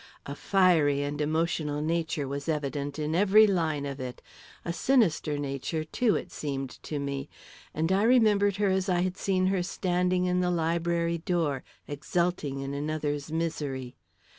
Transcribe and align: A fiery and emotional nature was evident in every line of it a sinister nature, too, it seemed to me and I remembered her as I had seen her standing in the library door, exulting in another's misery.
A 0.25 0.33
fiery 0.33 1.03
and 1.03 1.21
emotional 1.21 1.79
nature 1.79 2.27
was 2.27 2.49
evident 2.49 2.97
in 2.97 3.13
every 3.13 3.45
line 3.45 3.85
of 3.85 3.99
it 3.99 4.19
a 4.65 4.73
sinister 4.73 5.37
nature, 5.37 5.83
too, 5.83 6.15
it 6.15 6.31
seemed 6.31 6.81
to 6.81 6.97
me 6.97 7.29
and 7.71 7.91
I 7.91 8.01
remembered 8.01 8.55
her 8.55 8.69
as 8.69 8.89
I 8.89 9.01
had 9.01 9.15
seen 9.15 9.45
her 9.53 9.61
standing 9.61 10.25
in 10.25 10.39
the 10.39 10.49
library 10.49 11.19
door, 11.19 11.63
exulting 11.87 12.61
in 12.61 12.73
another's 12.73 13.31
misery. 13.31 13.93